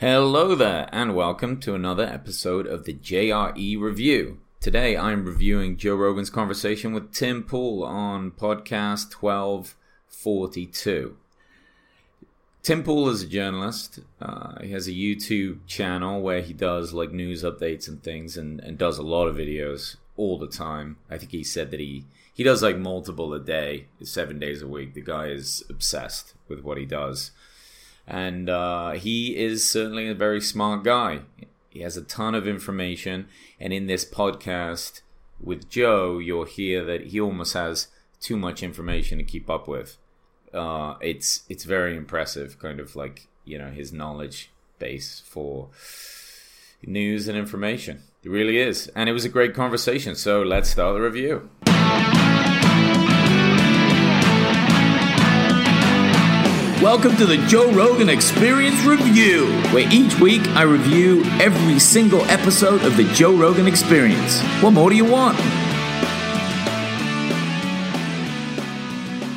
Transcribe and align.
Hello 0.00 0.54
there, 0.54 0.88
and 0.92 1.16
welcome 1.16 1.58
to 1.58 1.74
another 1.74 2.04
episode 2.04 2.68
of 2.68 2.84
the 2.84 2.94
JRE 2.94 3.80
Review. 3.80 4.38
Today 4.60 4.96
I'm 4.96 5.24
reviewing 5.24 5.76
Joe 5.76 5.96
Rogan's 5.96 6.30
conversation 6.30 6.92
with 6.92 7.12
Tim 7.12 7.42
Pool 7.42 7.82
on 7.82 8.30
podcast 8.30 9.20
1242. 9.20 11.16
Tim 12.62 12.84
Pool 12.84 13.08
is 13.08 13.22
a 13.22 13.26
journalist. 13.26 13.98
Uh, 14.22 14.60
he 14.62 14.70
has 14.70 14.86
a 14.86 14.92
YouTube 14.92 15.66
channel 15.66 16.22
where 16.22 16.42
he 16.42 16.52
does 16.52 16.92
like 16.92 17.10
news 17.10 17.42
updates 17.42 17.88
and 17.88 18.00
things 18.00 18.36
and, 18.36 18.60
and 18.60 18.78
does 18.78 18.98
a 18.98 19.02
lot 19.02 19.26
of 19.26 19.34
videos 19.34 19.96
all 20.16 20.38
the 20.38 20.46
time. 20.46 20.98
I 21.10 21.18
think 21.18 21.32
he 21.32 21.42
said 21.42 21.72
that 21.72 21.80
he, 21.80 22.04
he 22.32 22.44
does 22.44 22.62
like 22.62 22.78
multiple 22.78 23.34
a 23.34 23.40
day, 23.40 23.86
seven 24.04 24.38
days 24.38 24.62
a 24.62 24.68
week. 24.68 24.94
The 24.94 25.00
guy 25.00 25.26
is 25.26 25.64
obsessed 25.68 26.34
with 26.46 26.60
what 26.60 26.78
he 26.78 26.86
does 26.86 27.32
and 28.08 28.48
uh, 28.48 28.92
he 28.92 29.36
is 29.36 29.68
certainly 29.68 30.08
a 30.08 30.14
very 30.14 30.40
smart 30.40 30.82
guy. 30.82 31.20
He 31.68 31.80
has 31.80 31.96
a 31.96 32.02
ton 32.02 32.34
of 32.34 32.48
information, 32.48 33.28
and 33.60 33.72
in 33.72 33.86
this 33.86 34.04
podcast 34.04 35.02
with 35.38 35.68
Joe, 35.68 36.18
you'll 36.18 36.44
hear 36.44 36.84
that 36.86 37.08
he 37.08 37.20
almost 37.20 37.52
has 37.52 37.88
too 38.20 38.36
much 38.36 38.62
information 38.62 39.18
to 39.18 39.24
keep 39.24 39.50
up 39.50 39.68
with. 39.68 39.98
Uh, 40.54 40.94
it's 41.02 41.42
it's 41.50 41.64
very 41.64 41.96
impressive, 41.96 42.58
kind 42.58 42.80
of 42.80 42.96
like 42.96 43.28
you 43.44 43.58
know 43.58 43.70
his 43.70 43.92
knowledge 43.92 44.50
base 44.78 45.22
for 45.26 45.68
news 46.82 47.28
and 47.28 47.36
information. 47.36 48.02
It 48.24 48.30
really 48.30 48.58
is, 48.58 48.88
and 48.96 49.10
it 49.10 49.12
was 49.12 49.26
a 49.26 49.28
great 49.28 49.54
conversation. 49.54 50.14
So 50.14 50.42
let's 50.42 50.70
start 50.70 50.94
the 50.94 51.02
review. 51.02 51.50
Welcome 56.82 57.16
to 57.16 57.26
the 57.26 57.38
Joe 57.48 57.72
Rogan 57.72 58.08
Experience 58.08 58.84
Review, 58.84 59.46
where 59.72 59.88
each 59.92 60.20
week 60.20 60.42
I 60.50 60.62
review 60.62 61.24
every 61.40 61.80
single 61.80 62.20
episode 62.26 62.84
of 62.84 62.96
the 62.96 63.02
Joe 63.14 63.36
Rogan 63.36 63.66
Experience. 63.66 64.40
What 64.62 64.70
more 64.70 64.88
do 64.88 64.94
you 64.94 65.04
want? 65.04 65.36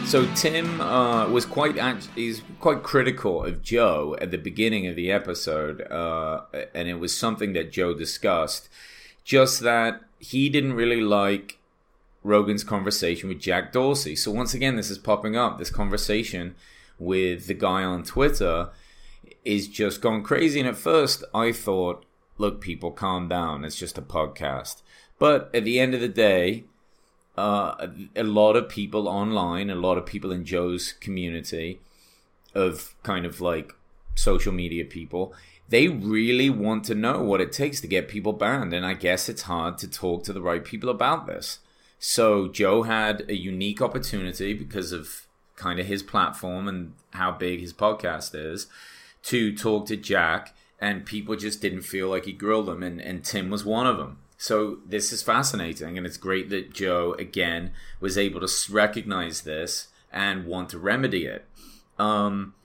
So 0.08 0.32
Tim 0.36 0.80
uh, 0.80 1.30
was 1.30 1.48
quite 1.48 1.80
he's 2.14 2.44
quite 2.60 2.84
critical 2.84 3.44
of 3.44 3.64
Joe 3.64 4.16
at 4.22 4.30
the 4.30 4.38
beginning 4.38 4.86
of 4.86 4.96
the 4.96 5.12
episode, 5.12 5.82
uh, 5.90 6.42
and 6.76 6.88
it 6.88 7.00
was 7.00 7.18
something 7.18 7.54
that 7.54 7.72
Joe 7.72 7.96
discussed. 7.96 8.70
Just 9.24 9.62
that 9.62 10.02
he 10.20 10.48
didn't 10.48 10.74
really 10.74 11.02
like 11.02 11.58
Rogan's 12.24 12.64
conversation 12.64 13.30
with 13.30 13.40
Jack 13.40 13.74
Dorsey. 13.74 14.16
So 14.16 14.30
once 14.30 14.54
again, 14.54 14.76
this 14.76 14.92
is 14.92 15.00
popping 15.00 15.36
up. 15.36 15.58
This 15.58 15.72
conversation 15.72 16.54
with 17.02 17.48
the 17.48 17.54
guy 17.56 17.84
on 17.84 18.04
Twitter 18.04 18.70
is 19.44 19.68
just 19.68 20.02
gone 20.02 20.22
crazy. 20.22 20.60
And 20.60 20.70
at 20.70 20.78
first, 20.78 21.24
I 21.34 21.52
thought, 21.52 22.06
look, 22.38 22.62
people, 22.62 22.92
calm 22.92 23.28
down. 23.28 23.66
It's 23.66 23.76
just 23.76 23.98
a 23.98 24.04
podcast. 24.04 24.84
But 25.18 25.50
at 25.54 25.64
the 25.64 25.80
end 25.80 25.96
of 25.96 26.02
the 26.02 26.08
day, 26.08 26.66
uh, 27.36 27.88
a 28.16 28.24
lot 28.24 28.56
of 28.56 28.70
people 28.70 29.08
online, 29.08 29.72
a 29.72 29.76
lot 29.76 29.98
of 29.98 30.06
people 30.06 30.32
in 30.32 30.46
Joe's 30.46 30.94
community 30.94 31.82
of 32.54 32.94
kind 33.02 33.26
of 33.26 33.42
like 33.42 33.74
social 34.14 34.52
media 34.52 34.86
people, 34.86 35.34
they 35.70 35.88
really 35.88 36.52
want 36.52 36.84
to 36.84 36.96
know 36.96 37.24
what 37.24 37.42
it 37.42 37.52
takes 37.52 37.82
to 37.82 37.88
get 37.88 38.10
people 38.10 38.34
banned. 38.34 38.74
And 38.74 38.86
I 38.86 38.94
guess 38.94 39.28
it's 39.28 39.44
hard 39.44 39.80
to 39.80 39.90
talk 39.90 40.24
to 40.26 40.34
the 40.34 40.42
right 40.42 40.64
people 40.64 40.90
about 40.90 41.26
this. 41.26 41.60
So 41.98 42.48
Joe 42.48 42.84
had 42.84 43.26
a 43.28 43.36
unique 43.36 43.82
opportunity 43.82 44.54
because 44.54 44.92
of 44.92 45.26
kind 45.62 45.80
of 45.80 45.86
his 45.86 46.02
platform 46.02 46.68
and 46.68 46.94
how 47.12 47.32
big 47.32 47.60
his 47.60 47.74
podcast 47.74 48.34
is 48.34 48.68
to 49.24 49.56
talk 49.56 49.86
to 49.86 49.96
Jack, 49.96 50.56
and 50.80 51.06
people 51.06 51.36
just 51.36 51.62
didn't 51.62 51.84
feel 51.84 52.10
like 52.10 52.26
he 52.26 52.34
grilled 52.34 52.66
them, 52.66 52.82
and, 52.82 53.00
and 53.00 53.24
Tim 53.24 53.52
was 53.52 53.64
one 53.64 53.86
of 53.86 53.98
them. 53.98 54.18
So 54.38 54.80
this 54.84 55.14
is 55.14 55.22
fascinating, 55.22 55.98
and 55.98 56.08
it's 56.08 56.18
great 56.18 56.50
that 56.50 56.74
Joe 56.74 57.16
again 57.20 57.72
was 58.00 58.18
able 58.18 58.40
to 58.42 58.50
recognize 58.72 59.42
this 59.42 59.90
and 60.12 60.48
want 60.48 60.70
to 60.70 60.80
remedy 60.80 61.26
it. 61.26 61.46
Um, 62.00 62.56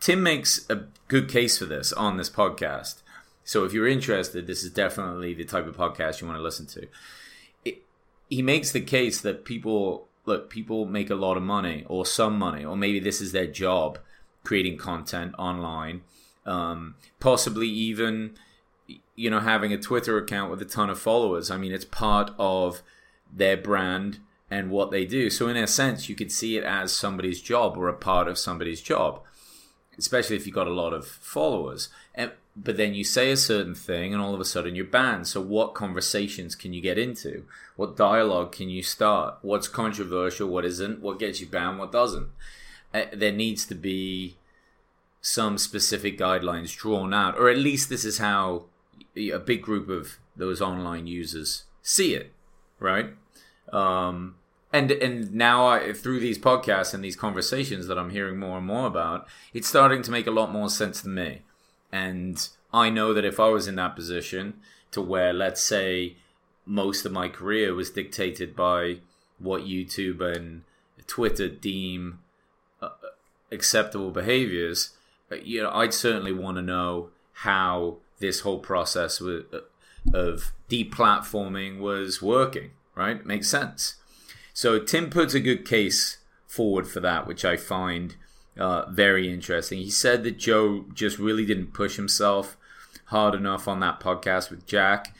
Tim 0.00 0.22
makes 0.22 0.64
a 0.70 0.86
good 1.08 1.28
case 1.28 1.58
for 1.58 1.66
this 1.66 1.92
on 1.92 2.16
this 2.16 2.30
podcast. 2.30 3.02
So 3.44 3.64
if 3.64 3.74
you're 3.74 3.86
interested, 3.86 4.46
this 4.46 4.64
is 4.64 4.70
definitely 4.70 5.34
the 5.34 5.44
type 5.44 5.66
of 5.66 5.76
podcast 5.76 6.22
you 6.22 6.26
want 6.26 6.38
to 6.38 6.42
listen 6.42 6.66
to. 6.68 6.88
It, 7.66 7.82
he 8.30 8.40
makes 8.40 8.72
the 8.72 8.80
case 8.80 9.20
that 9.20 9.44
people 9.44 10.08
look, 10.26 10.50
people 10.50 10.86
make 10.86 11.10
a 11.10 11.14
lot 11.14 11.36
of 11.36 11.42
money 11.42 11.84
or 11.88 12.06
some 12.06 12.38
money, 12.38 12.64
or 12.64 12.76
maybe 12.76 13.00
this 13.00 13.20
is 13.20 13.32
their 13.32 13.46
job 13.46 13.98
creating 14.42 14.76
content 14.76 15.34
online. 15.38 16.02
Um, 16.46 16.96
possibly 17.20 17.68
even, 17.68 18.36
you 19.16 19.30
know, 19.30 19.40
having 19.40 19.72
a 19.72 19.78
Twitter 19.78 20.18
account 20.18 20.50
with 20.50 20.60
a 20.60 20.66
ton 20.66 20.90
of 20.90 20.98
followers. 20.98 21.50
I 21.50 21.56
mean, 21.56 21.72
it's 21.72 21.86
part 21.86 22.32
of 22.38 22.82
their 23.32 23.56
brand 23.56 24.18
and 24.50 24.70
what 24.70 24.90
they 24.90 25.04
do. 25.04 25.30
So, 25.30 25.48
in 25.48 25.56
a 25.56 25.66
sense, 25.66 26.08
you 26.08 26.14
could 26.14 26.30
see 26.30 26.56
it 26.56 26.64
as 26.64 26.92
somebody's 26.92 27.40
job 27.40 27.76
or 27.76 27.88
a 27.88 27.94
part 27.94 28.28
of 28.28 28.38
somebody's 28.38 28.82
job, 28.82 29.22
especially 29.98 30.36
if 30.36 30.46
you've 30.46 30.54
got 30.54 30.66
a 30.66 30.72
lot 30.72 30.92
of 30.92 31.06
followers. 31.06 31.88
And, 32.14 32.32
but 32.56 32.76
then 32.76 32.94
you 32.94 33.04
say 33.04 33.30
a 33.30 33.36
certain 33.36 33.74
thing 33.74 34.12
and 34.12 34.22
all 34.22 34.34
of 34.34 34.40
a 34.40 34.44
sudden 34.44 34.74
you're 34.74 34.84
banned. 34.84 35.26
So, 35.26 35.40
what 35.40 35.74
conversations 35.74 36.54
can 36.54 36.72
you 36.72 36.80
get 36.80 36.98
into? 36.98 37.44
What 37.76 37.96
dialogue 37.96 38.52
can 38.52 38.68
you 38.68 38.82
start? 38.82 39.38
What's 39.42 39.68
controversial? 39.68 40.48
What 40.48 40.64
isn't? 40.64 41.00
What 41.00 41.18
gets 41.18 41.40
you 41.40 41.46
banned? 41.46 41.78
What 41.78 41.92
doesn't? 41.92 42.28
Uh, 42.92 43.06
there 43.12 43.32
needs 43.32 43.66
to 43.66 43.74
be 43.74 44.36
some 45.20 45.58
specific 45.58 46.18
guidelines 46.18 46.76
drawn 46.76 47.14
out, 47.14 47.36
or 47.38 47.48
at 47.48 47.56
least 47.56 47.88
this 47.88 48.04
is 48.04 48.18
how 48.18 48.64
a 49.16 49.38
big 49.38 49.62
group 49.62 49.88
of 49.88 50.18
those 50.36 50.60
online 50.60 51.06
users 51.06 51.64
see 51.82 52.14
it, 52.14 52.32
right? 52.78 53.10
Um, 53.72 54.36
and 54.72 54.90
and 54.90 55.32
now 55.32 55.66
I, 55.66 55.92
through 55.92 56.20
these 56.20 56.38
podcasts 56.38 56.94
and 56.94 57.02
these 57.02 57.16
conversations 57.16 57.86
that 57.86 57.98
I'm 57.98 58.10
hearing 58.10 58.38
more 58.38 58.58
and 58.58 58.66
more 58.66 58.86
about, 58.86 59.26
it's 59.52 59.68
starting 59.68 60.02
to 60.02 60.10
make 60.10 60.26
a 60.26 60.32
lot 60.32 60.52
more 60.52 60.68
sense 60.68 61.02
to 61.02 61.08
me. 61.08 61.42
And 61.94 62.48
I 62.72 62.90
know 62.90 63.14
that 63.14 63.24
if 63.24 63.38
I 63.38 63.50
was 63.50 63.68
in 63.68 63.76
that 63.76 63.94
position 63.94 64.54
to 64.90 65.00
where, 65.00 65.32
let's 65.32 65.62
say, 65.62 66.16
most 66.66 67.06
of 67.06 67.12
my 67.12 67.28
career 67.28 67.72
was 67.72 67.88
dictated 67.88 68.56
by 68.56 68.98
what 69.38 69.62
YouTube 69.62 70.20
and 70.20 70.64
Twitter 71.06 71.48
deem 71.48 72.18
uh, 72.82 72.88
acceptable 73.52 74.10
behaviors, 74.10 74.90
uh, 75.30 75.36
you 75.36 75.62
know, 75.62 75.70
I'd 75.70 75.94
certainly 75.94 76.32
want 76.32 76.56
to 76.56 76.62
know 76.62 77.10
how 77.32 77.98
this 78.18 78.40
whole 78.40 78.58
process 78.58 79.22
uh, 79.22 79.42
of 80.12 80.52
deplatforming 80.68 81.78
was 81.78 82.20
working. 82.20 82.72
Right, 82.96 83.24
makes 83.24 83.48
sense. 83.48 83.96
So 84.52 84.80
Tim 84.80 85.10
puts 85.10 85.32
a 85.34 85.40
good 85.40 85.64
case 85.64 86.18
forward 86.48 86.88
for 86.88 86.98
that, 87.00 87.28
which 87.28 87.44
I 87.44 87.56
find 87.56 88.16
uh, 88.58 88.90
very 88.90 89.32
interesting. 89.32 89.78
He 89.78 89.90
said 89.90 90.22
that 90.24 90.38
Joe 90.38 90.84
just 90.94 91.18
really 91.18 91.44
didn't 91.44 91.74
push 91.74 91.96
himself 91.96 92.56
hard 93.06 93.34
enough 93.34 93.66
on 93.66 93.80
that 93.80 94.00
podcast 94.00 94.50
with 94.50 94.66
Jack. 94.66 95.14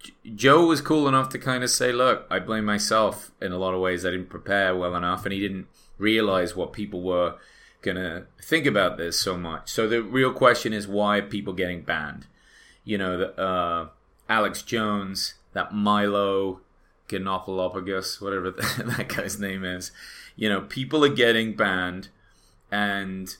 J- 0.00 0.12
Joe 0.34 0.66
was 0.66 0.80
cool 0.80 1.08
enough 1.08 1.28
to 1.30 1.38
kind 1.38 1.62
of 1.62 1.70
say, 1.70 1.92
"Look, 1.92 2.26
I 2.30 2.38
blame 2.38 2.64
myself 2.64 3.30
in 3.40 3.52
a 3.52 3.58
lot 3.58 3.74
of 3.74 3.80
ways. 3.80 4.04
I 4.04 4.10
didn't 4.10 4.30
prepare 4.30 4.74
well 4.74 4.96
enough, 4.96 5.24
and 5.24 5.32
he 5.32 5.40
didn't 5.40 5.66
realize 5.98 6.56
what 6.56 6.72
people 6.72 7.02
were 7.02 7.36
gonna 7.82 8.26
think 8.42 8.66
about 8.66 8.96
this 8.96 9.18
so 9.18 9.36
much." 9.36 9.70
So 9.70 9.88
the 9.88 10.02
real 10.02 10.32
question 10.32 10.72
is, 10.72 10.88
why 10.88 11.18
are 11.18 11.22
people 11.22 11.52
getting 11.52 11.82
banned? 11.82 12.26
You 12.84 12.98
know, 12.98 13.16
the, 13.18 13.40
uh, 13.40 13.88
Alex 14.28 14.62
Jones, 14.62 15.34
that 15.52 15.72
Milo 15.72 16.60
Ganopoulos, 17.08 18.20
whatever 18.20 18.50
that 18.50 19.08
guy's 19.08 19.38
name 19.38 19.64
is. 19.64 19.92
You 20.34 20.48
know, 20.48 20.62
people 20.62 21.04
are 21.04 21.14
getting 21.14 21.54
banned 21.54 22.08
and 22.72 23.36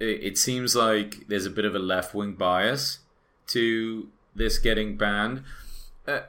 it, 0.00 0.36
seems 0.36 0.74
like 0.74 1.28
there's 1.28 1.46
a 1.46 1.50
bit 1.50 1.64
of 1.64 1.76
a 1.76 1.78
left 1.78 2.14
wing 2.14 2.32
bias 2.32 2.98
to 3.46 4.08
this 4.34 4.58
getting 4.58 4.96
banned. 4.96 5.44
Uh, 6.06 6.22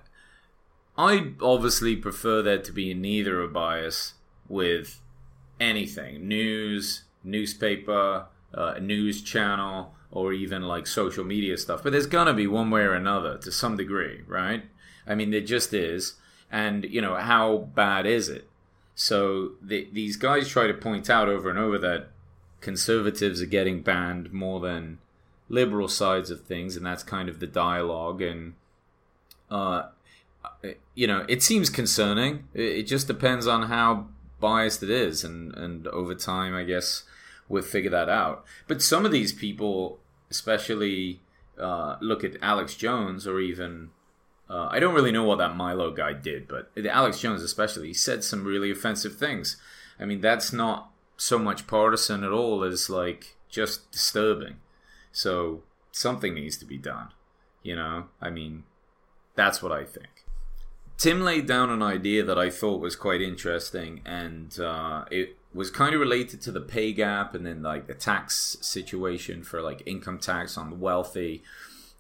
I 0.96 1.34
obviously 1.42 1.96
prefer 1.96 2.44
there 2.44 2.60
to 2.60 2.72
be 2.72 2.94
neither 2.94 3.42
a 3.42 3.48
bias 3.48 4.14
with 4.48 5.02
anything 5.60 6.28
news, 6.28 7.06
newspaper, 7.24 8.28
uh, 8.54 8.76
news 8.80 9.24
channel, 9.24 9.96
or 10.12 10.32
even 10.32 10.62
like 10.62 10.86
social 10.86 11.24
media 11.24 11.58
stuff. 11.58 11.82
But 11.82 11.92
there's 11.92 12.06
gonna 12.06 12.36
be 12.36 12.46
one 12.46 12.70
way 12.70 12.82
or 12.82 12.94
another 12.94 13.40
to 13.40 13.52
some 13.52 13.78
degree, 13.78 14.22
right? 14.28 14.64
I 15.08 15.16
mean, 15.16 15.32
there 15.32 15.42
just 15.42 15.74
is. 15.74 16.18
And 16.52 16.86
you 16.86 17.02
know, 17.02 17.16
how 17.16 17.70
bad 17.74 18.06
is 18.06 18.30
it? 18.30 18.48
So 18.94 19.54
the, 19.60 19.90
these 19.92 20.18
guys 20.18 20.48
try 20.48 20.68
to 20.68 20.74
point 20.76 21.10
out 21.10 21.28
over 21.28 21.50
and 21.50 21.58
over 21.58 21.80
that 21.80 22.10
conservatives 22.64 23.42
are 23.42 23.48
getting 23.48 23.82
banned 23.82 24.32
more 24.34 24.60
than 24.60 24.98
liberal 25.50 25.88
sides 25.88 26.32
of 26.32 26.42
things, 26.42 26.76
and 26.76 26.86
that's 26.86 27.04
kind 27.04 27.30
of 27.30 27.40
the 27.40 27.48
dialogue. 27.48 28.22
And 28.22 28.54
uh, 29.52 29.90
you 30.96 31.06
know, 31.06 31.26
it 31.28 31.44
seems 31.44 31.70
concerning. 31.70 32.48
It 32.54 32.84
just 32.84 33.06
depends 33.06 33.46
on 33.46 33.64
how 33.64 34.08
biased 34.40 34.82
it 34.82 34.90
is, 34.90 35.24
and 35.24 35.54
and 35.56 35.88
over 35.88 36.16
time, 36.16 36.56
I 36.56 36.64
guess 36.64 37.04
we'll 37.48 37.62
figure 37.62 37.92
that 37.92 38.10
out. 38.10 38.46
But 38.68 38.82
some 38.82 39.06
of 39.06 39.12
these 39.12 39.34
people 39.34 40.00
especially 40.30 41.20
uh, 41.60 41.98
look 42.02 42.24
at 42.24 42.38
Alex 42.42 42.76
Jones 42.76 43.28
or 43.28 43.40
even 43.40 43.92
uh, 44.50 44.68
I 44.72 44.80
don't 44.80 44.96
really 44.96 45.12
know 45.12 45.24
what 45.24 45.38
that 45.38 45.56
Milo 45.56 45.92
guy 45.92 46.14
did, 46.14 46.48
but 46.48 46.72
Alex 46.86 47.20
Jones 47.20 47.44
especially, 47.44 47.88
he 47.88 47.94
said 47.94 48.24
some 48.24 48.44
really 48.44 48.72
offensive 48.72 49.18
things. 49.18 49.58
I 50.00 50.06
mean, 50.06 50.22
that's 50.22 50.52
not 50.52 50.93
so 51.18 51.38
much 51.40 51.68
partisan 51.68 52.24
at 52.24 52.32
all 52.32 52.64
is 52.64 52.90
like 52.90 53.36
just 53.50 53.92
disturbing. 53.92 54.56
So 55.12 55.64
something 55.92 56.34
needs 56.34 56.58
to 56.58 56.66
be 56.66 56.78
done. 56.78 57.10
You 57.62 57.76
know, 57.76 58.06
I 58.22 58.30
mean, 58.30 58.64
that's 59.36 59.62
what 59.62 59.72
I 59.72 59.86
think. 59.86 60.26
Tim 60.98 61.22
laid 61.22 61.48
down 61.48 61.70
an 61.70 61.82
idea 61.82 62.24
that 62.24 62.38
I 62.38 62.50
thought 62.50 62.80
was 62.80 62.96
quite 62.96 63.22
interesting, 63.22 64.02
and 64.06 64.58
uh, 64.60 65.06
it 65.10 65.38
was 65.54 65.70
kind 65.70 65.94
of 65.94 66.00
related 66.00 66.42
to 66.42 66.52
the 66.52 66.62
pay 66.62 66.94
gap 66.94 67.36
and 67.36 67.46
then 67.46 67.62
like 67.62 67.88
the 67.88 67.94
tax 67.94 68.58
situation 68.62 69.44
for 69.44 69.62
like 69.62 69.84
income 69.86 70.18
tax 70.18 70.58
on 70.58 70.70
the 70.70 70.76
wealthy. 70.76 71.44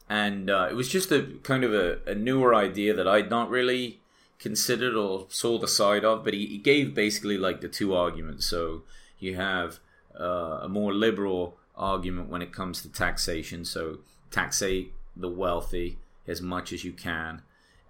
And 0.09 0.49
uh, 0.49 0.67
it 0.69 0.73
was 0.73 0.89
just 0.89 1.11
a 1.11 1.27
kind 1.43 1.63
of 1.63 1.73
a, 1.73 1.99
a, 2.05 2.15
newer 2.15 2.53
idea 2.53 2.93
that 2.93 3.07
I'd 3.07 3.29
not 3.29 3.49
really 3.49 3.99
considered 4.37 4.95
or 4.95 5.27
saw 5.29 5.57
the 5.57 5.67
side 5.67 6.03
of, 6.03 6.23
but 6.23 6.33
he, 6.33 6.45
he 6.45 6.57
gave 6.57 6.93
basically 6.93 7.37
like 7.37 7.61
the 7.61 7.69
two 7.69 7.95
arguments. 7.95 8.45
So 8.45 8.83
you 9.23 9.35
have 9.35 9.79
uh, 10.19 10.59
a 10.63 10.69
more 10.69 10.93
liberal 10.93 11.57
argument 11.75 12.29
when 12.29 12.41
it 12.41 12.51
comes 12.51 12.81
to 12.81 12.89
taxation. 12.89 13.65
So 13.65 13.99
taxate 14.31 14.89
the 15.15 15.29
wealthy 15.29 15.97
as 16.27 16.41
much 16.41 16.71
as 16.73 16.83
you 16.83 16.91
can 16.91 17.41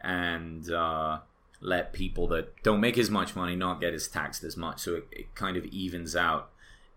and 0.02 0.70
uh, 0.72 1.20
let 1.62 1.94
people 1.94 2.28
that 2.28 2.62
don't 2.64 2.82
make 2.82 2.98
as 2.98 3.10
much 3.10 3.36
money 3.36 3.56
not 3.56 3.80
get 3.80 3.94
as 3.94 4.08
taxed 4.08 4.44
as 4.44 4.58
much. 4.58 4.80
So 4.80 4.96
it, 4.96 5.08
it 5.12 5.36
kind 5.36 5.58
of 5.58 5.66
evens 5.66 6.16
out 6.16 6.50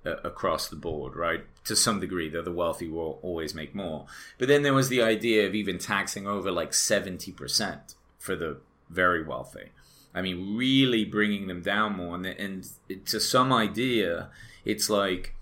uh, 0.05 0.17
across 0.25 0.69
the 0.69 0.77
board, 0.77 1.17
right? 1.17 1.45
To 1.65 1.77
some 1.77 2.01
degree, 2.01 2.29
though 2.29 2.43
the 2.43 2.53
wealthy 2.53 2.89
will 2.89 3.19
always 3.23 3.55
make 3.55 3.75
more. 3.75 4.07
But 4.39 4.49
then 4.49 4.63
there 4.63 4.75
was 4.75 4.89
the 4.89 5.03
idea 5.03 5.47
of 5.47 5.55
even 5.55 5.79
taxing 5.79 6.27
over 6.27 6.51
like 6.51 6.73
70% 6.73 7.95
for 8.19 8.37
the 8.37 8.59
very 8.91 9.25
wealthy. 9.25 9.71
I 10.15 10.23
mean, 10.23 10.57
really 10.57 11.05
bringing 11.05 11.47
them 11.47 11.63
down 11.63 11.97
more. 11.97 12.15
And, 12.15 12.27
and 12.27 12.69
to 13.07 13.21
some 13.21 13.53
idea, 13.53 14.31
it's 14.65 14.89
like 14.89 15.35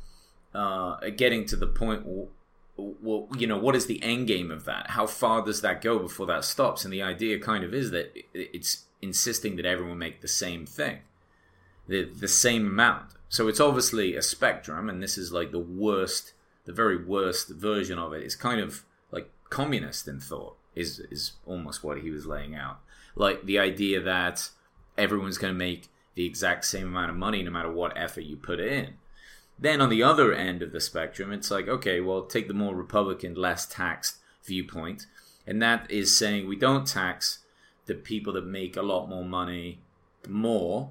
uh, 0.55 0.97
getting 1.17 1.47
to 1.47 1.57
the 1.57 1.67
point 1.67 2.05
well, 2.77 3.29
you 3.39 3.47
know, 3.47 3.57
what 3.57 3.77
is 3.77 3.87
the 3.87 4.03
end 4.03 4.27
game 4.27 4.51
of 4.51 4.65
that? 4.65 4.91
How 4.91 5.07
far 5.07 5.45
does 5.45 5.61
that 5.61 5.81
go 5.81 5.99
before 5.99 6.27
that 6.27 6.45
stops? 6.45 6.85
And 6.85 6.93
the 6.93 7.03
idea 7.03 7.39
kind 7.39 7.63
of 7.63 7.73
is 7.73 7.91
that 7.93 8.13
it's 8.33 8.85
insisting 9.01 9.57
that 9.57 9.67
everyone 9.67 9.99
make 9.99 10.21
the 10.21 10.29
same 10.29 10.67
thing, 10.67 10.99
the 11.87 12.05
the 12.05 12.29
same 12.29 12.67
amount. 12.67 13.11
So 13.29 13.49
it's 13.49 13.61
obviously 13.61 14.17
a 14.17 14.23
spectrum, 14.23 14.89
and 14.89 15.03
this 15.03 15.17
is 15.17 15.33
like 15.33 15.53
the 15.53 15.59
worst, 15.59 16.33
the 16.65 16.73
very 16.73 17.03
worst 17.03 17.49
version 17.49 17.99
of 17.99 18.13
it. 18.13 18.23
It's 18.25 18.37
kind 18.37 18.61
of 18.61 18.85
like 19.13 19.31
communist 19.51 20.09
in 20.09 20.19
thought. 20.19 20.57
Is 20.75 20.99
is 20.99 21.33
almost 21.47 21.85
what 21.85 22.01
he 22.01 22.11
was 22.11 22.27
laying 22.27 22.55
out, 22.55 22.81
like 23.15 23.45
the 23.45 23.59
idea 23.59 24.01
that 24.01 24.51
everyone's 24.99 25.39
going 25.39 25.53
to 25.53 25.59
make 25.59 25.89
the 26.15 26.27
exact 26.27 26.65
same 26.65 26.87
amount 26.87 27.11
of 27.11 27.17
money 27.17 27.43
no 27.43 27.51
matter 27.51 27.71
what 27.71 27.97
effort 27.97 28.23
you 28.23 28.37
put 28.37 28.61
in 28.61 28.95
then 29.59 29.81
on 29.81 29.89
the 29.89 30.03
other 30.03 30.33
end 30.33 30.63
of 30.63 30.73
the 30.73 30.81
spectrum, 30.81 31.33
it's 31.33 31.51
like, 31.51 31.69
okay, 31.69 32.01
well, 32.01 32.23
take 32.23 32.49
the 32.49 32.55
more 32.55 32.75
Republican, 32.75 33.35
less 33.35 33.67
taxed 33.67 34.17
viewpoint. 34.45 35.07
And 35.47 35.63
that 35.63 35.91
is 35.91 36.17
saying 36.17 36.49
we 36.49 36.57
don't 36.57 36.87
tax 36.87 37.41
the 37.87 37.95
people 37.95 38.33
that 38.33 38.47
make 38.47 38.77
a 38.77 38.83
lot 38.83 39.09
more 39.09 39.25
money 39.25 39.81
more. 40.29 40.91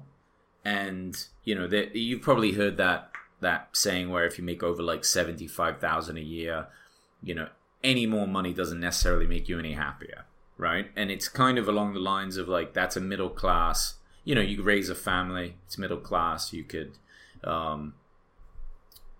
And, 0.64 1.26
you 1.44 1.54
know, 1.54 1.68
you've 1.92 2.22
probably 2.22 2.52
heard 2.52 2.76
that 2.78 3.10
that 3.40 3.68
saying 3.72 4.08
where 4.08 4.24
if 4.24 4.38
you 4.38 4.44
make 4.44 4.62
over 4.62 4.82
like 4.82 5.04
75,000 5.04 6.16
a 6.16 6.20
year, 6.20 6.68
you 7.22 7.34
know, 7.34 7.48
any 7.84 8.06
more 8.06 8.26
money 8.26 8.52
doesn't 8.52 8.80
necessarily 8.80 9.26
make 9.26 9.48
you 9.48 9.58
any 9.58 9.74
happier, 9.74 10.24
right? 10.56 10.90
And 10.96 11.10
it's 11.10 11.28
kind 11.28 11.58
of 11.58 11.68
along 11.68 11.94
the 11.94 12.00
lines 12.00 12.36
of 12.36 12.48
like 12.48 12.72
that's 12.72 12.96
a 12.96 13.00
middle 13.00 13.28
class, 13.28 13.94
you 14.24 14.34
know, 14.34 14.40
you 14.40 14.62
raise 14.62 14.88
a 14.88 14.94
family, 14.94 15.56
it's 15.66 15.78
middle 15.78 15.98
class, 15.98 16.52
you 16.52 16.64
could 16.64 16.98
um, 17.44 17.94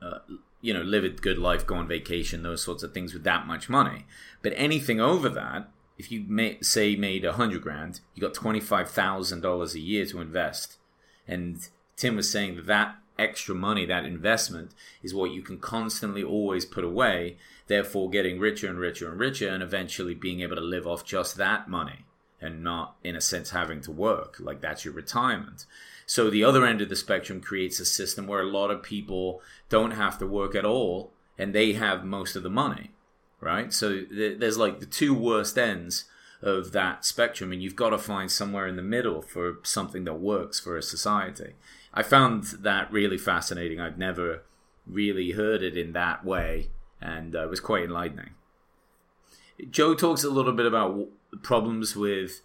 uh, 0.02 0.18
you 0.60 0.72
know, 0.72 0.80
live 0.80 1.04
a 1.04 1.10
good 1.10 1.38
life, 1.38 1.66
go 1.66 1.74
on 1.74 1.86
vacation, 1.86 2.42
those 2.42 2.62
sorts 2.62 2.82
of 2.82 2.94
things 2.94 3.12
with 3.12 3.22
that 3.24 3.46
much 3.46 3.68
money. 3.68 4.06
But 4.40 4.54
anything 4.56 4.98
over 4.98 5.28
that, 5.28 5.68
if 5.98 6.10
you 6.10 6.24
may, 6.26 6.58
say 6.62 6.96
made 6.96 7.24
a 7.24 7.34
hundred 7.34 7.60
grand, 7.62 8.00
you 8.14 8.22
got 8.22 8.34
twenty 8.34 8.60
five 8.60 8.90
thousand 8.90 9.42
dollars 9.42 9.74
a 9.74 9.80
year 9.80 10.06
to 10.06 10.20
invest. 10.20 10.78
And 11.28 11.68
Tim 11.96 12.16
was 12.16 12.30
saying 12.30 12.56
that 12.56 12.66
that 12.66 12.96
extra 13.18 13.54
money, 13.54 13.86
that 13.86 14.04
investment, 14.04 14.72
is 15.02 15.14
what 15.14 15.30
you 15.30 15.42
can 15.42 15.58
constantly 15.58 16.22
always 16.22 16.64
put 16.64 16.84
away. 16.84 17.36
Therefore, 17.66 18.10
getting 18.10 18.38
richer 18.38 18.68
and 18.68 18.78
richer 18.78 19.08
and 19.10 19.18
richer, 19.18 19.48
and 19.48 19.62
eventually 19.62 20.14
being 20.14 20.40
able 20.40 20.56
to 20.56 20.62
live 20.62 20.86
off 20.86 21.04
just 21.04 21.36
that 21.36 21.68
money 21.68 22.04
and 22.40 22.62
not, 22.62 22.96
in 23.02 23.16
a 23.16 23.20
sense, 23.20 23.50
having 23.50 23.80
to 23.80 23.90
work. 23.90 24.36
Like 24.38 24.60
that's 24.60 24.84
your 24.84 24.94
retirement. 24.94 25.64
So 26.06 26.28
the 26.28 26.44
other 26.44 26.66
end 26.66 26.82
of 26.82 26.90
the 26.90 26.96
spectrum 26.96 27.40
creates 27.40 27.80
a 27.80 27.86
system 27.86 28.26
where 28.26 28.42
a 28.42 28.46
lot 28.46 28.70
of 28.70 28.82
people 28.82 29.40
don't 29.70 29.92
have 29.92 30.18
to 30.18 30.26
work 30.26 30.54
at 30.54 30.66
all 30.66 31.12
and 31.38 31.54
they 31.54 31.72
have 31.72 32.04
most 32.04 32.36
of 32.36 32.42
the 32.42 32.50
money, 32.50 32.90
right? 33.40 33.72
So 33.72 34.04
th- 34.04 34.38
there's 34.38 34.58
like 34.58 34.80
the 34.80 34.86
two 34.86 35.14
worst 35.14 35.58
ends 35.58 36.04
of 36.42 36.72
that 36.72 37.04
spectrum, 37.04 37.52
and 37.52 37.62
you've 37.62 37.74
got 37.74 37.90
to 37.90 37.98
find 37.98 38.30
somewhere 38.30 38.66
in 38.66 38.76
the 38.76 38.82
middle 38.82 39.22
for 39.22 39.58
something 39.62 40.04
that 40.04 40.14
works 40.14 40.60
for 40.60 40.76
a 40.76 40.82
society. 40.82 41.54
I 41.94 42.02
found 42.02 42.44
that 42.60 42.92
really 42.92 43.16
fascinating. 43.16 43.80
I've 43.80 43.98
never 43.98 44.42
really 44.86 45.30
heard 45.30 45.62
it 45.62 45.76
in 45.76 45.92
that 45.92 46.24
way, 46.24 46.70
and 47.00 47.34
uh, 47.34 47.44
it 47.44 47.50
was 47.50 47.60
quite 47.60 47.84
enlightening. 47.84 48.30
Joe 49.70 49.94
talks 49.94 50.24
a 50.24 50.30
little 50.30 50.52
bit 50.52 50.66
about 50.66 51.08
problems 51.42 51.94
with 51.94 52.40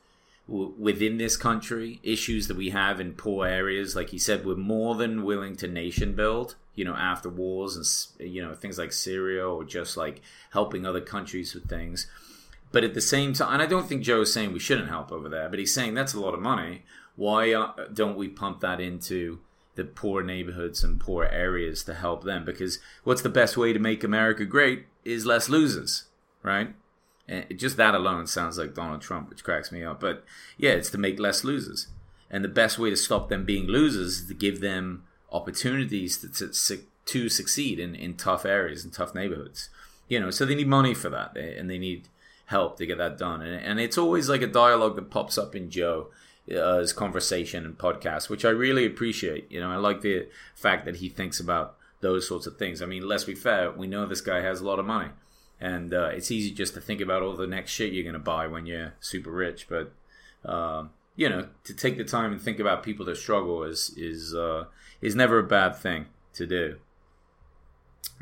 within 0.47 1.17
this 1.17 1.37
country, 1.37 1.99
issues 2.01 2.47
that 2.47 2.57
we 2.57 2.71
have 2.71 2.99
in 2.99 3.13
poor 3.13 3.45
areas. 3.45 3.95
Like 3.95 4.09
he 4.09 4.17
said, 4.17 4.45
we're 4.45 4.55
more 4.55 4.95
than 4.95 5.23
willing 5.23 5.55
to 5.57 5.67
nation 5.67 6.15
build, 6.15 6.55
you 6.73 6.83
know, 6.83 6.95
after 6.95 7.29
wars 7.29 7.75
and, 8.19 8.31
you 8.31 8.41
know, 8.41 8.55
things 8.55 8.79
like 8.79 8.91
Syria 8.91 9.47
or 9.47 9.63
just 9.63 9.95
like 9.95 10.21
helping 10.51 10.85
other 10.85 11.01
countries 11.01 11.53
with 11.53 11.69
things. 11.69 12.07
But 12.71 12.83
at 12.83 12.95
the 12.95 13.01
same 13.01 13.33
time, 13.33 13.53
and 13.53 13.61
I 13.61 13.67
don't 13.67 13.87
think 13.87 14.03
Joe 14.03 14.21
is 14.21 14.33
saying 14.33 14.51
we 14.51 14.59
shouldn't 14.59 14.89
help 14.89 15.11
over 15.11 15.29
there, 15.29 15.49
but 15.49 15.59
he's 15.59 15.73
saying 15.73 15.93
that's 15.93 16.13
a 16.13 16.19
lot 16.19 16.33
of 16.33 16.39
money. 16.39 16.83
Why 17.19 17.51
uh, 17.51 17.73
don't 17.93 18.17
we 18.17 18.29
pump 18.29 18.61
that 18.61 18.79
into 18.79 19.39
the 19.75 19.83
poor 19.83 20.23
neighborhoods 20.23 20.85
and 20.85 21.01
poor 21.01 21.25
areas 21.25 21.83
to 21.83 21.93
help 21.93 22.23
them? 22.23 22.45
Because 22.45 22.79
what's 23.03 23.21
the 23.21 23.27
best 23.27 23.57
way 23.57 23.73
to 23.73 23.79
make 23.79 24.05
America 24.05 24.45
great 24.45 24.85
is 25.03 25.25
less 25.25 25.49
losers, 25.49 26.05
right? 26.43 26.73
And 27.27 27.45
just 27.57 27.75
that 27.75 27.93
alone 27.93 28.25
sounds 28.27 28.57
like 28.57 28.73
Donald 28.73 29.01
Trump, 29.01 29.29
which 29.29 29.43
cracks 29.43 29.69
me 29.69 29.83
up. 29.83 29.99
But 29.99 30.23
yeah, 30.57 30.71
it's 30.71 30.89
to 30.91 30.97
make 30.97 31.19
less 31.19 31.43
losers. 31.43 31.87
And 32.31 32.41
the 32.41 32.47
best 32.47 32.79
way 32.79 32.89
to 32.89 32.95
stop 32.95 33.27
them 33.27 33.43
being 33.43 33.67
losers 33.67 34.21
is 34.21 34.27
to 34.29 34.33
give 34.33 34.61
them 34.61 35.03
opportunities 35.29 36.19
to, 36.19 36.29
to, 36.29 36.83
to 37.05 37.27
succeed 37.27 37.81
in, 37.81 37.95
in 37.95 38.13
tough 38.13 38.45
areas 38.45 38.85
and 38.85 38.93
tough 38.93 39.13
neighborhoods. 39.13 39.67
You 40.07 40.21
know, 40.21 40.31
so 40.31 40.45
they 40.45 40.55
need 40.55 40.69
money 40.69 40.93
for 40.93 41.09
that 41.09 41.35
and 41.35 41.69
they 41.69 41.79
need 41.79 42.07
help 42.45 42.77
to 42.77 42.85
get 42.85 42.97
that 42.97 43.17
done. 43.17 43.41
And, 43.41 43.61
and 43.61 43.79
it's 43.81 43.97
always 43.97 44.29
like 44.29 44.41
a 44.41 44.47
dialogue 44.47 44.95
that 44.95 45.11
pops 45.11 45.37
up 45.37 45.53
in 45.53 45.69
Joe's 45.69 46.07
uh, 46.55 46.85
conversation 46.95 47.65
and 47.65 47.77
podcast, 47.77 48.29
which 48.29 48.45
I 48.45 48.49
really 48.49 48.85
appreciate. 48.85 49.51
You 49.51 49.59
know, 49.59 49.71
I 49.71 49.75
like 49.75 50.01
the 50.01 50.27
fact 50.55 50.85
that 50.85 50.97
he 50.97 51.09
thinks 51.09 51.39
about 51.39 51.75
those 52.01 52.27
sorts 52.27 52.47
of 52.47 52.57
things. 52.57 52.81
I 52.81 52.85
mean, 52.85 53.07
let's 53.07 53.25
be 53.25 53.35
fair, 53.35 53.71
we 53.71 53.87
know 53.87 54.05
this 54.05 54.21
guy 54.21 54.41
has 54.41 54.61
a 54.61 54.65
lot 54.65 54.79
of 54.79 54.85
money 54.85 55.09
and 55.59 55.93
uh, 55.93 56.09
it's 56.13 56.31
easy 56.31 56.51
just 56.51 56.73
to 56.73 56.81
think 56.81 57.01
about 57.01 57.21
all 57.21 57.35
the 57.35 57.47
next 57.47 57.71
shit 57.71 57.91
you're 57.91 58.03
going 58.03 58.13
to 58.13 58.19
buy 58.19 58.47
when 58.47 58.65
you're 58.65 58.93
super 58.99 59.31
rich 59.31 59.67
but 59.67 59.91
uh, 60.45 60.85
you 61.15 61.27
know 61.27 61.47
to 61.63 61.73
take 61.73 61.97
the 61.97 62.03
time 62.03 62.31
and 62.31 62.41
think 62.41 62.59
about 62.59 62.83
people 62.83 63.05
that 63.05 63.17
struggle 63.17 63.63
is 63.63 63.93
is 63.97 64.33
uh, 64.33 64.65
is 65.01 65.15
never 65.15 65.39
a 65.39 65.43
bad 65.43 65.75
thing 65.75 66.05
to 66.33 66.45
do 66.45 66.77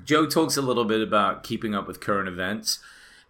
joe 0.04 0.26
talks 0.26 0.58
a 0.58 0.62
little 0.62 0.86
bit 0.86 1.02
about 1.02 1.44
keeping 1.44 1.76
up 1.76 1.88
with 1.88 2.00
current 2.00 2.28
events 2.28 2.80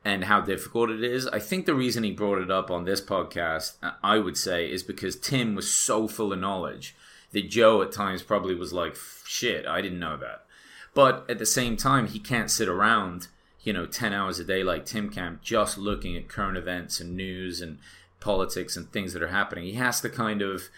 and 0.08 0.24
how 0.26 0.40
difficult 0.42 0.90
it 0.90 1.04
is 1.04 1.28
i 1.28 1.40
think 1.40 1.66
the 1.66 1.76
reason 1.76 2.04
he 2.04 2.12
brought 2.12 2.42
it 2.42 2.52
up 2.52 2.72
on 2.72 2.86
this 2.86 3.02
podcast 3.02 3.74
i 4.04 4.18
would 4.18 4.38
say 4.38 4.70
is 4.70 4.84
because 4.84 5.16
tim 5.16 5.56
was 5.56 5.72
so 5.72 6.08
full 6.08 6.34
of 6.34 6.40
knowledge 6.40 6.96
that 7.32 7.50
joe 7.50 7.82
at 7.82 7.92
times 7.92 8.22
probably 8.22 8.56
was 8.56 8.74
like 8.74 8.96
shit 9.26 9.66
i 9.68 9.82
didn't 9.82 10.00
know 10.00 10.18
that 10.18 10.46
but 10.94 11.26
at 11.30 11.40
the 11.40 11.46
same 11.46 11.76
time 11.76 12.08
he 12.08 12.20
can't 12.20 12.52
sit 12.52 12.68
around 12.68 13.28
you 13.68 13.74
know, 13.74 13.86
10 13.86 14.14
hours 14.14 14.40
a 14.40 14.46
day 14.46 14.64
like 14.64 14.86
Tim 14.86 15.10
Camp, 15.10 15.42
just 15.42 15.78
looking 15.78 16.16
at 16.16 16.30
current 16.30 16.58
events 16.58 17.02
and 17.02 17.18
news 17.18 17.60
and 17.60 17.80
politics 18.22 18.78
and 18.78 18.90
things 18.90 19.12
that 19.12 19.22
are 19.22 19.28
happening. 19.28 19.66
He 19.66 19.74
has 19.74 20.00
to 20.00 20.10
kind 20.10 20.42
of, 20.42 20.70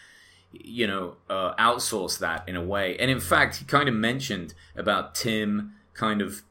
you 0.52 0.88
know, 0.88 1.18
uh, 1.30 1.54
outsource 1.54 2.18
that 2.18 2.50
in 2.50 2.56
a 2.56 2.64
way. 2.64 2.98
And 2.98 3.12
in 3.12 3.20
fact, 3.20 3.58
he 3.58 3.66
kind 3.66 3.88
of 3.88 3.94
mentioned 3.94 4.56
about 4.76 5.14
Tim 5.14 5.74
kind 5.94 6.20
of, 6.20 6.42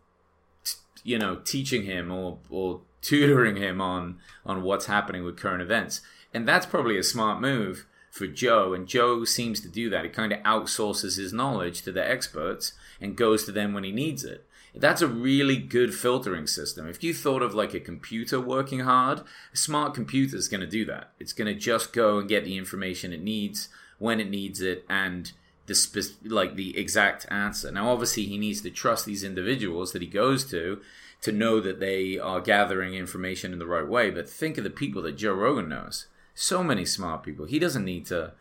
you 1.05 1.19
know, 1.19 1.37
teaching 1.37 1.85
him 1.85 2.11
or, 2.11 2.39
or 2.51 2.81
tutoring 3.03 3.57
him 3.57 3.81
on, 3.81 4.19
on 4.45 4.63
what's 4.63 4.87
happening 4.87 5.25
with 5.25 5.37
current 5.37 5.63
events. 5.63 6.01
And 6.35 6.47
that's 6.47 6.67
probably 6.67 6.99
a 6.99 7.03
smart 7.03 7.41
move 7.41 7.87
for 8.11 8.27
Joe, 8.27 8.75
and 8.75 8.87
Joe 8.87 9.25
seems 9.25 9.61
to 9.61 9.69
do 9.69 9.89
that. 9.91 10.05
He 10.05 10.11
kind 10.11 10.33
of 10.33 10.41
outsources 10.41 11.17
his 11.17 11.33
knowledge 11.33 11.83
to 11.83 11.93
the 11.93 12.07
experts 12.07 12.73
and 13.01 13.17
goes 13.17 13.45
to 13.45 13.53
them 13.53 13.73
when 13.73 13.85
he 13.85 13.93
needs 13.93 14.25
it. 14.25 14.45
That's 14.75 15.03
a 15.03 15.09
really 15.09 15.57
good 15.57 15.95
filtering 15.95 16.47
system. 16.47 16.87
If 16.87 17.03
you 17.03 17.15
thought 17.15 17.43
of 17.43 17.55
like 17.55 17.75
a 17.75 17.81
computer 17.81 18.41
working 18.41 18.81
hard, 18.81 19.23
a 19.53 19.57
smart 19.57 19.95
computer 19.95 20.37
is 20.37 20.49
going 20.49 20.61
to 20.61 20.67
do 20.67 20.85
that. 20.87 21.13
It's 21.19 21.33
going 21.33 21.53
to 21.53 21.59
just 21.59 21.93
go 21.93 22.19
and 22.19 22.29
get 22.29 22.45
the 22.45 22.57
information 22.57 23.13
it 23.13 23.23
needs 23.23 23.69
when 23.99 24.21
it 24.21 24.31
needs 24.31 24.61
it 24.61 24.85
and 24.89 25.33
the 25.69 25.75
spe- 25.75 26.25
like 26.25 26.57
the 26.57 26.77
exact 26.77 27.27
answer. 27.31 27.71
Now, 27.71 27.91
obviously, 27.91 28.25
he 28.25 28.39
needs 28.39 28.61
to 28.63 28.71
trust 28.71 29.07
these 29.07 29.23
individuals 29.23 29.93
that 29.93 30.03
he 30.03 30.09
goes 30.09 30.45
to 30.51 30.81
to 31.21 31.33
know 31.33 31.61
that 31.61 31.81
they 31.81 32.19
are 32.19 32.41
gathering 32.41 32.95
information 32.95 33.53
in 33.53 33.59
the 33.59 33.67
right 33.67 33.87
way. 33.87 34.11
But 34.11 34.29
think 34.29 34.59
of 34.59 34.65
the 34.65 34.71
people 34.71 35.03
that 35.03 35.17
Joe 35.17 35.35
Rogan 35.35 35.69
knows. 35.69 36.07
So 36.35 36.63
many 36.63 36.85
smart 36.85 37.23
people. 37.23 37.47
He 37.47 37.59
doesn't 37.59 37.85
need 37.85 38.07
to 38.07 38.33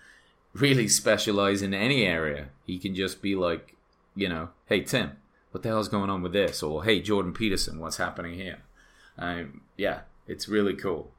really 0.53 0.87
specialize 0.87 1.61
in 1.61 1.73
any 1.73 2.03
area. 2.03 2.49
He 2.65 2.79
can 2.79 2.95
just 2.95 3.21
be 3.21 3.35
like, 3.35 3.75
you 4.15 4.29
know, 4.29 4.49
hey 4.65 4.81
Tim, 4.81 5.17
what 5.51 5.63
the 5.63 5.69
hell's 5.69 5.89
going 5.89 6.09
on 6.09 6.21
with 6.21 6.33
this? 6.33 6.63
Or 6.63 6.83
hey 6.83 7.01
Jordan 7.01 7.33
Peterson, 7.33 7.79
what's 7.79 7.97
happening 7.97 8.35
here? 8.35 8.59
Um, 9.17 9.61
yeah, 9.75 10.01
it's 10.27 10.47
really 10.47 10.73
cool. 10.75 11.11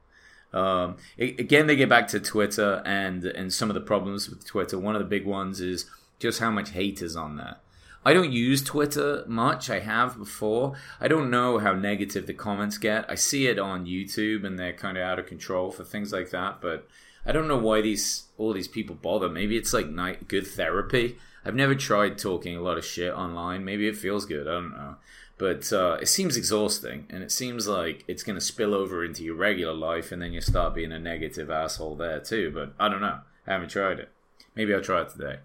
Um, 0.52 0.96
again, 1.18 1.66
they 1.66 1.76
get 1.76 1.88
back 1.88 2.08
to 2.08 2.20
Twitter 2.20 2.82
and 2.86 3.24
and 3.24 3.52
some 3.52 3.70
of 3.70 3.74
the 3.74 3.80
problems 3.80 4.28
with 4.30 4.46
Twitter. 4.46 4.78
One 4.78 4.94
of 4.94 5.00
the 5.00 5.08
big 5.08 5.26
ones 5.26 5.60
is 5.60 5.86
just 6.18 6.40
how 6.40 6.50
much 6.50 6.70
hate 6.70 7.02
is 7.02 7.16
on 7.16 7.36
there. 7.36 7.56
I 8.04 8.14
don't 8.14 8.32
use 8.32 8.62
Twitter 8.62 9.24
much. 9.26 9.68
I 9.68 9.80
have 9.80 10.16
before. 10.16 10.74
I 11.00 11.08
don't 11.08 11.30
know 11.30 11.58
how 11.58 11.72
negative 11.72 12.26
the 12.26 12.32
comments 12.32 12.78
get. 12.78 13.04
I 13.10 13.16
see 13.16 13.48
it 13.48 13.58
on 13.58 13.86
YouTube 13.86 14.46
and 14.46 14.58
they're 14.58 14.72
kind 14.72 14.96
of 14.96 15.02
out 15.02 15.18
of 15.18 15.26
control 15.26 15.70
for 15.70 15.84
things 15.84 16.12
like 16.12 16.30
that, 16.30 16.60
but 16.60 16.88
I 17.26 17.32
don't 17.32 17.48
know 17.48 17.58
why 17.58 17.82
these 17.82 18.24
all 18.38 18.54
these 18.54 18.68
people 18.68 18.94
bother. 18.94 19.28
Maybe 19.28 19.56
it's 19.56 19.74
like 19.74 19.88
night 19.88 20.28
good 20.28 20.46
therapy. 20.46 21.18
I've 21.44 21.54
never 21.54 21.74
tried 21.74 22.18
talking 22.18 22.56
a 22.56 22.62
lot 22.62 22.78
of 22.78 22.84
shit 22.84 23.12
online. 23.12 23.64
Maybe 23.64 23.86
it 23.88 23.96
feels 23.96 24.24
good. 24.24 24.48
I 24.48 24.52
don't 24.52 24.70
know. 24.70 24.96
But 25.38 25.72
uh, 25.72 25.98
it 26.02 26.08
seems 26.08 26.36
exhausting, 26.36 27.06
and 27.10 27.22
it 27.22 27.30
seems 27.30 27.68
like 27.68 28.04
it's 28.08 28.24
going 28.24 28.36
to 28.36 28.44
spill 28.44 28.74
over 28.74 29.04
into 29.04 29.22
your 29.22 29.36
regular 29.36 29.72
life, 29.72 30.10
and 30.10 30.20
then 30.20 30.32
you 30.32 30.40
start 30.40 30.74
being 30.74 30.90
a 30.90 30.98
negative 30.98 31.48
asshole 31.48 31.94
there 31.94 32.18
too. 32.18 32.50
But 32.52 32.74
I 32.78 32.88
don't 32.88 33.00
know. 33.00 33.20
I 33.46 33.52
haven't 33.52 33.70
tried 33.70 34.00
it. 34.00 34.10
Maybe 34.56 34.74
I'll 34.74 34.82
try 34.82 35.02
it 35.02 35.10
today. 35.10 35.38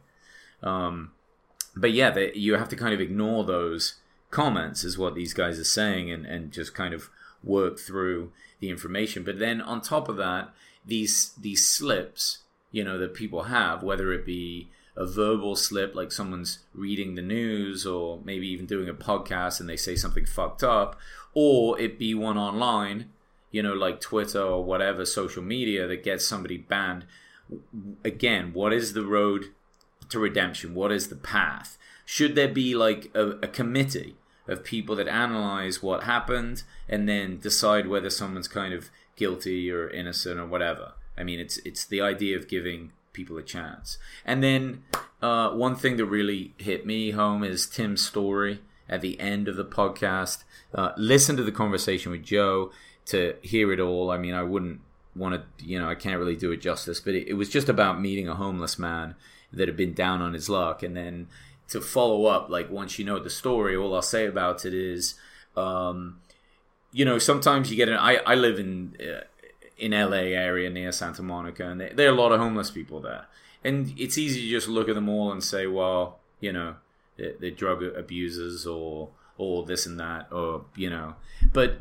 Um, 0.64 1.12
but 1.76 1.92
yeah, 1.92 2.10
they, 2.10 2.34
you 2.34 2.56
have 2.56 2.70
to 2.70 2.76
kind 2.76 2.94
of 2.94 3.02
ignore 3.02 3.44
those 3.44 3.96
comments, 4.32 4.84
is 4.84 4.98
what 4.98 5.14
these 5.14 5.34
guys 5.34 5.60
are 5.60 5.64
saying, 5.64 6.12
and, 6.12 6.26
and 6.26 6.52
just 6.52 6.74
kind 6.74 6.94
of 6.94 7.10
work 7.44 7.78
through 7.78 8.32
the 8.60 8.70
information. 8.72 9.24
But 9.24 9.38
then 9.38 9.62
on 9.62 9.82
top 9.82 10.10
of 10.10 10.18
that, 10.18 10.50
these 10.86 11.34
these 11.40 11.66
slips, 11.66 12.40
you 12.72 12.84
know, 12.84 12.98
that 12.98 13.14
people 13.14 13.44
have, 13.44 13.84
whether 13.84 14.12
it 14.12 14.26
be 14.26 14.70
a 14.96 15.06
verbal 15.06 15.56
slip 15.56 15.96
like 15.96 16.12
someone's 16.12 16.60
reading 16.74 17.16
the 17.16 17.22
news 17.22 17.86
or 17.86 18.20
maybe 18.24 18.48
even 18.48 18.66
doing 18.66 18.88
a 18.88 18.94
podcast 18.94 19.60
and 19.60 19.68
they 19.68 19.78
say 19.78 19.96
something 19.96 20.26
fucked 20.26 20.64
up, 20.64 20.98
or 21.34 21.80
it 21.80 21.98
be 21.98 22.14
one 22.14 22.38
online, 22.38 23.10
you 23.52 23.64
know, 23.64 23.74
like 23.74 24.00
Twitter 24.00 24.42
or 24.42 24.64
whatever 24.64 25.06
social 25.06 25.44
media 25.44 25.88
that 25.88 26.04
gets 26.04 26.28
somebody 26.28 26.58
banned. 26.58 27.06
Again, 28.04 28.52
what 28.54 28.72
is 28.72 28.94
the 28.94 29.06
road 29.06 29.46
to 30.10 30.20
redemption? 30.20 30.76
What 30.76 30.92
is 30.92 31.08
the 31.08 31.16
path? 31.16 31.78
Should 32.06 32.36
there 32.36 32.48
be 32.48 32.76
like 32.76 33.10
a, 33.16 33.30
a 33.42 33.48
committee 33.48 34.16
of 34.48 34.64
people 34.64 34.96
that 34.98 35.08
analyze 35.08 35.82
what 35.82 36.04
happened 36.04 36.64
and 36.90 37.08
then 37.08 37.40
decide 37.40 37.88
whether 37.88 38.10
someone's 38.10 38.48
kind 38.48 38.74
of 38.74 38.90
guilty 39.16 39.72
or 39.72 39.90
innocent 39.90 40.40
or 40.40 40.46
whatever? 40.46 40.94
I 41.18 41.24
mean, 41.24 41.40
it's 41.40 41.58
it's 41.60 41.86
the 41.86 42.02
idea 42.02 42.38
of 42.38 42.48
giving 42.48 42.92
people 43.14 43.38
a 43.38 43.44
chance. 43.44 43.98
And 44.26 44.44
then 44.44 44.84
uh, 45.22 45.52
one 45.52 45.76
thing 45.76 45.98
that 45.98 46.06
really 46.06 46.54
hit 46.58 46.86
me 46.86 47.12
home 47.12 47.44
is 47.44 47.66
Tim's 47.68 48.06
story 48.06 48.62
at 48.90 49.02
the 49.02 49.20
end 49.20 49.48
of 49.48 49.56
the 49.56 49.66
podcast. 49.66 50.44
Uh, 50.74 50.92
listen 50.98 51.38
to 51.38 51.44
the 51.44 51.52
conversation 51.52 52.12
with 52.12 52.24
Joe 52.24 52.72
to 53.06 53.36
hear 53.42 53.72
it 53.72 53.80
all. 53.80 54.12
I 54.12 54.18
mean, 54.18 54.34
I 54.34 54.44
wouldn't 54.44 54.82
want 55.16 55.36
to, 55.36 55.66
you 55.66 55.80
know, 55.80 55.90
I 55.90 55.96
can't 55.96 56.20
really 56.20 56.36
do 56.36 56.52
it 56.52 56.58
justice, 56.58 57.00
but 57.00 57.14
it, 57.14 57.28
it 57.28 57.34
was 57.34 57.50
just 57.50 57.70
about 57.70 58.02
meeting 58.02 58.28
a 58.28 58.36
homeless 58.36 58.80
man 58.80 59.16
that 59.52 59.68
had 59.68 59.78
been 59.78 59.94
down 59.94 60.22
on 60.22 60.34
his 60.34 60.50
luck. 60.50 60.84
And 60.84 60.98
then 60.98 61.28
to 61.70 61.82
follow 61.82 62.26
up, 62.26 62.50
like 62.50 62.70
once 62.70 62.98
you 62.98 63.06
know 63.06 63.20
the 63.20 63.30
story, 63.30 63.76
all 63.76 63.96
I'll 63.96 64.02
say 64.02 64.26
about 64.26 64.66
it 64.66 64.74
is, 64.74 65.16
um, 65.56 66.20
you 66.92 67.06
know, 67.06 67.18
sometimes 67.18 67.72
you 67.72 67.78
get 67.78 67.90
an. 67.90 67.96
I, 67.96 68.18
I 68.18 68.36
live 68.36 68.60
in 68.60 68.96
uh, 69.00 69.22
in 69.78 69.92
LA 69.92 70.34
area 70.34 70.70
near 70.70 70.92
Santa 70.92 71.24
Monica, 71.24 71.68
and 71.68 71.82
there, 71.82 72.08
are 72.08 72.14
a 72.14 72.16
lot 72.16 72.32
of 72.32 72.40
homeless 72.40 72.72
people 72.72 73.00
there. 73.00 73.26
And 73.64 73.94
it's 73.98 74.18
easy 74.18 74.42
to 74.42 74.50
just 74.50 74.68
look 74.68 74.90
at 74.90 74.96
them 74.96 75.10
all 75.10 75.32
and 75.32 75.44
say, 75.44 75.68
well, 75.68 76.20
you 76.40 76.52
know, 76.52 76.76
they're, 77.18 77.34
they're 77.40 77.52
drug 77.52 77.84
abusers 77.84 78.66
or 78.66 79.10
or 79.38 79.66
this 79.66 79.86
and 79.86 80.00
that, 80.00 80.28
or 80.32 80.66
you 80.76 80.90
know, 80.90 81.16
but 81.52 81.80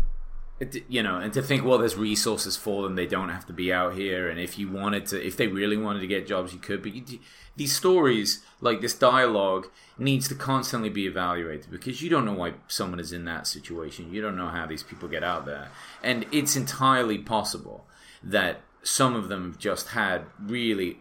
you 0.88 1.02
know, 1.02 1.18
and 1.18 1.32
to 1.32 1.42
think, 1.42 1.64
well, 1.64 1.78
there's 1.78 1.96
resources 1.96 2.56
for 2.56 2.82
them. 2.82 2.94
They 2.94 3.06
don't 3.06 3.30
have 3.30 3.46
to 3.46 3.52
be 3.52 3.72
out 3.72 3.94
here. 3.94 4.28
And 4.28 4.38
if 4.38 4.58
you 4.58 4.70
wanted 4.70 5.06
to, 5.06 5.24
if 5.24 5.36
they 5.36 5.48
really 5.48 5.76
wanted 5.76 6.00
to 6.00 6.06
get 6.06 6.26
jobs, 6.26 6.52
you 6.52 6.58
could. 6.58 6.82
But 6.82 6.94
you, 6.94 7.18
these 7.56 7.74
stories, 7.74 8.44
like 8.60 8.80
this 8.80 8.94
dialogue, 8.94 9.68
needs 9.98 10.28
to 10.28 10.34
constantly 10.34 10.88
be 10.88 11.06
evaluated 11.06 11.70
because 11.70 12.02
you 12.02 12.10
don't 12.10 12.24
know 12.24 12.32
why 12.32 12.54
someone 12.68 13.00
is 13.00 13.12
in 13.12 13.24
that 13.24 13.46
situation. 13.46 14.12
You 14.12 14.22
don't 14.22 14.36
know 14.36 14.48
how 14.48 14.66
these 14.66 14.82
people 14.82 15.08
get 15.08 15.24
out 15.24 15.46
there. 15.46 15.68
And 16.02 16.26
it's 16.30 16.54
entirely 16.54 17.18
possible 17.18 17.86
that 18.22 18.60
some 18.82 19.14
of 19.14 19.28
them 19.28 19.44
have 19.44 19.58
just 19.58 19.88
had 19.88 20.26
really 20.40 20.98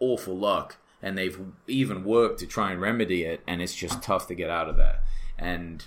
awful 0.00 0.36
luck 0.36 0.76
and 1.02 1.18
they've 1.18 1.38
even 1.66 2.04
worked 2.04 2.38
to 2.40 2.46
try 2.46 2.72
and 2.72 2.80
remedy 2.80 3.24
it. 3.24 3.42
And 3.46 3.60
it's 3.60 3.74
just 3.74 4.02
tough 4.02 4.26
to 4.28 4.34
get 4.34 4.48
out 4.48 4.68
of 4.68 4.76
there. 4.76 5.00
And 5.38 5.84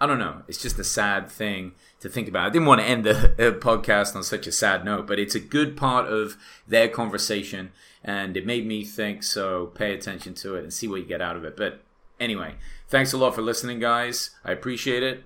I 0.00 0.06
don't 0.06 0.18
know. 0.18 0.42
It's 0.48 0.62
just 0.62 0.78
a 0.78 0.84
sad 0.84 1.30
thing 1.30 1.72
to 2.00 2.08
think 2.08 2.26
about. 2.26 2.46
I 2.46 2.50
didn't 2.50 2.66
want 2.66 2.80
to 2.80 2.86
end 2.86 3.04
the 3.04 3.58
podcast 3.60 4.16
on 4.16 4.24
such 4.24 4.46
a 4.46 4.52
sad 4.52 4.84
note, 4.84 5.06
but 5.06 5.18
it's 5.18 5.34
a 5.34 5.40
good 5.40 5.76
part 5.76 6.06
of 6.10 6.38
their 6.66 6.88
conversation, 6.88 7.72
and 8.02 8.36
it 8.36 8.46
made 8.46 8.66
me 8.66 8.84
think. 8.84 9.22
So 9.22 9.66
pay 9.66 9.92
attention 9.92 10.34
to 10.36 10.54
it 10.54 10.62
and 10.62 10.72
see 10.72 10.88
what 10.88 11.00
you 11.00 11.06
get 11.06 11.20
out 11.20 11.36
of 11.36 11.44
it. 11.44 11.56
But 11.56 11.82
anyway, 12.18 12.54
thanks 12.88 13.12
a 13.12 13.18
lot 13.18 13.34
for 13.34 13.42
listening, 13.42 13.78
guys. 13.78 14.30
I 14.42 14.52
appreciate 14.52 15.02
it. 15.02 15.24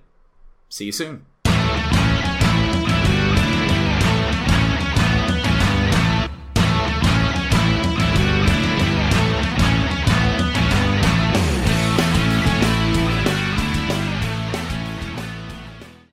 See 0.67 0.85
you 0.85 0.91
soon. 0.91 1.25